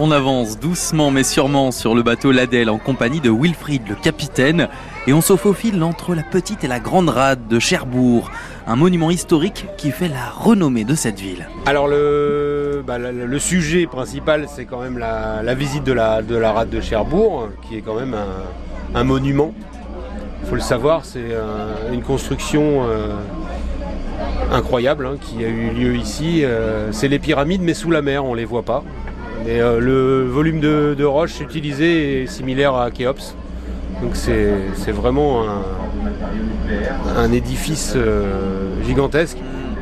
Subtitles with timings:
[0.00, 4.68] On avance doucement mais sûrement sur le bateau Ladelle en compagnie de Wilfried, le capitaine,
[5.08, 8.30] et on se faufile entre la petite et la grande rade de Cherbourg,
[8.68, 11.48] un monument historique qui fait la renommée de cette ville.
[11.66, 12.98] Alors le, bah,
[13.40, 17.76] sujet principal, c'est quand même la, visite de la, de la rade de Cherbourg, qui
[17.76, 18.14] est quand même
[18.94, 19.52] un, monument.
[20.44, 21.32] Il faut le savoir, c'est
[21.92, 23.16] une construction euh,
[24.52, 26.44] incroyable hein, qui a eu lieu ici.
[26.44, 28.84] Euh, c'est les pyramides, mais sous la mer, on ne les voit pas.
[29.44, 33.34] Mais euh, le volume de, de, roche utilisé est similaire à Khéops.
[34.02, 35.62] Donc c'est vraiment un,
[37.16, 39.38] un édifice euh, gigantesque.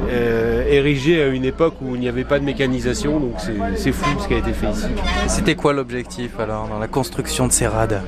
[0.09, 3.35] Euh, érigé à une époque où il n'y avait pas de mécanisation, donc
[3.75, 4.87] c'est fou ce qui a été fait ici.
[5.27, 8.01] C'était quoi l'objectif alors dans la construction de ces rades?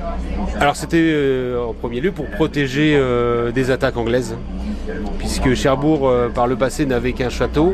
[0.59, 2.97] Alors c'était en premier lieu pour protéger
[3.53, 4.37] des attaques anglaises,
[5.17, 7.73] puisque Cherbourg par le passé n'avait qu'un château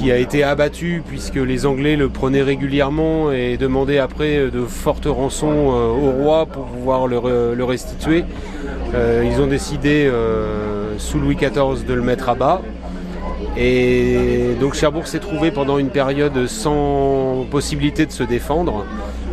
[0.00, 5.04] qui a été abattu puisque les Anglais le prenaient régulièrement et demandaient après de fortes
[5.04, 8.24] rançons euh, au roi pour pouvoir le, le restituer.
[8.94, 10.10] Euh, ils ont décidé
[10.96, 12.62] sous Louis XIV de le mettre à bas.
[13.58, 18.86] Et donc Cherbourg s'est trouvé pendant une période sans possibilité de se défendre,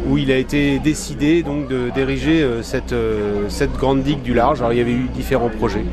[0.09, 4.59] où il a été décidé donc d'ériger euh, cette, euh, cette grande digue du large.
[4.59, 5.83] Alors il y avait eu différents projets.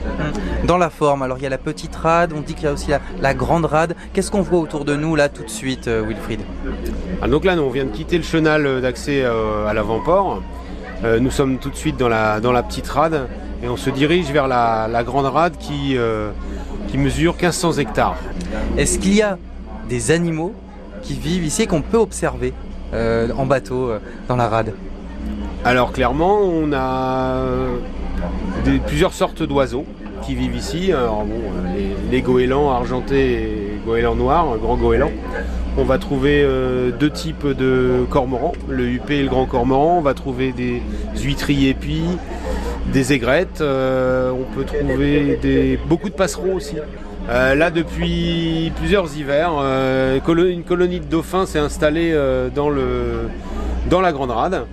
[0.65, 2.73] Dans la forme, alors il y a la petite rade, on dit qu'il y a
[2.73, 3.95] aussi la, la grande rade.
[4.13, 6.41] Qu'est-ce qu'on voit autour de nous là tout de suite, euh, Wilfried?
[7.23, 10.43] Ah, Donc là, on vient de quitter le chenal d'accès à l'avant-port.
[11.21, 13.29] Nous sommes tout de suite dans la, dans la petite rade
[13.63, 16.31] et on se dirige vers la, la grande rade qui euh,
[16.89, 18.17] qui mesure 1500 hectares.
[18.77, 19.39] Est-ce qu'il y a
[19.89, 20.55] des animaux
[21.03, 22.53] qui vivent ici et qu'on peut observer?
[23.37, 24.73] En bateau euh, dans la rade
[25.65, 27.43] Alors clairement, on a
[28.87, 29.85] plusieurs sortes d'oiseaux
[30.23, 30.93] qui vivent ici.
[30.93, 31.41] Bon,
[32.11, 35.11] les, goélands argentés et goélands noirs, grand goéland.
[35.77, 39.97] On va trouver euh, deux types de cormorans, le huppé et le grand cormoran.
[39.99, 40.81] On va trouver des
[41.17, 42.05] huîtriers épis,
[42.93, 46.77] des aigrettes, euh, on peut trouver beaucoup de passereaux aussi.
[47.29, 53.31] Euh, là, depuis plusieurs hivers, euh, une colonie de dauphins s'est installée euh, dans, le,
[53.89, 54.67] dans la Grande Rade.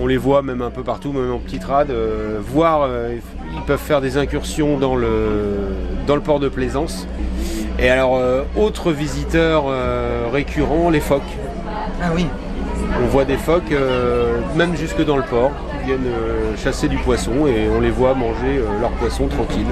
[0.00, 1.92] On les voit même un peu partout, même en petite rade.
[2.40, 2.88] Voire,
[3.52, 5.58] ils peuvent faire des incursions dans le,
[6.06, 7.06] dans le port de Plaisance.
[7.78, 8.18] Et alors,
[8.56, 9.64] autre visiteur
[10.32, 11.22] récurrent, les phoques.
[12.00, 12.24] Ah oui.
[13.02, 13.74] On voit des phoques,
[14.56, 15.50] même jusque dans le port
[15.84, 16.12] viennent
[16.56, 19.66] chasser du poisson et on les voit manger leur poisson tranquille.